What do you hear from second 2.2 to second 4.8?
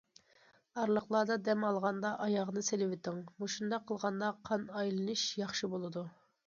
ئاياغنى سېلىۋېتىڭ، مۇشۇنداق قىلغاندا قان